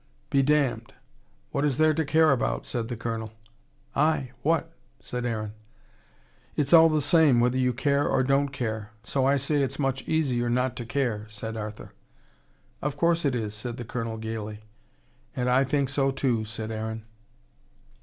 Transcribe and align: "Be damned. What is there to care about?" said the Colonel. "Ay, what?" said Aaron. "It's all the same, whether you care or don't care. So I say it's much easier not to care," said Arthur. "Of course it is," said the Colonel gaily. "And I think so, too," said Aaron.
"Be 0.31 0.41
damned. 0.41 0.95
What 1.51 1.63
is 1.63 1.77
there 1.77 1.93
to 1.93 2.03
care 2.03 2.31
about?" 2.31 2.65
said 2.65 2.87
the 2.87 2.97
Colonel. 2.97 3.33
"Ay, 3.95 4.31
what?" 4.41 4.73
said 4.99 5.27
Aaron. 5.27 5.53
"It's 6.55 6.73
all 6.73 6.89
the 6.89 7.01
same, 7.01 7.39
whether 7.39 7.59
you 7.59 7.71
care 7.71 8.07
or 8.07 8.23
don't 8.23 8.47
care. 8.49 8.93
So 9.03 9.27
I 9.27 9.35
say 9.35 9.61
it's 9.61 9.77
much 9.77 10.01
easier 10.07 10.49
not 10.49 10.75
to 10.77 10.87
care," 10.87 11.27
said 11.29 11.55
Arthur. 11.55 11.93
"Of 12.81 12.97
course 12.97 13.25
it 13.25 13.35
is," 13.35 13.53
said 13.53 13.77
the 13.77 13.85
Colonel 13.85 14.17
gaily. 14.17 14.61
"And 15.35 15.47
I 15.51 15.63
think 15.63 15.87
so, 15.87 16.09
too," 16.09 16.45
said 16.45 16.71
Aaron. 16.71 17.05